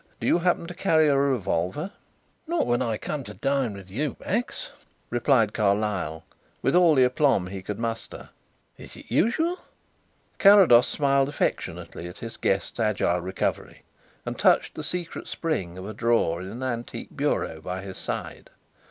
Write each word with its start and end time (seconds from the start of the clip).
Do 0.19 0.25
you 0.25 0.39
happen 0.39 0.65
to 0.65 0.73
carry 0.73 1.09
a 1.09 1.15
revolver?" 1.15 1.91
"Not 2.47 2.65
when 2.65 2.81
I 2.81 2.97
come 2.97 3.21
to 3.25 3.35
dine 3.35 3.75
with 3.75 3.91
you, 3.91 4.15
Max," 4.19 4.71
replied 5.11 5.53
Carlyle, 5.53 6.23
with 6.63 6.75
all 6.75 6.95
the 6.95 7.03
aplomb 7.03 7.45
he 7.45 7.61
could 7.61 7.77
muster. 7.77 8.29
"Is 8.79 8.95
it 8.97 9.05
usual?" 9.09 9.59
Carrados 10.39 10.87
smiled 10.87 11.29
affectionately 11.29 12.07
at 12.07 12.17
his 12.17 12.35
guest's 12.35 12.79
agile 12.79 13.21
recovery 13.21 13.83
and 14.25 14.39
touched 14.39 14.73
the 14.73 14.83
secret 14.83 15.27
spring 15.27 15.77
of 15.77 15.87
a 15.87 15.93
drawer 15.93 16.41
in 16.41 16.47
an 16.49 16.63
antique 16.63 17.15
bureau 17.15 17.61
by 17.61 17.81
his 17.81 17.99
side. 17.99 18.49